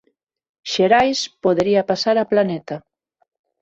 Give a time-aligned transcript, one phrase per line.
[0.71, 2.75] Xerais podería pasar a Planeta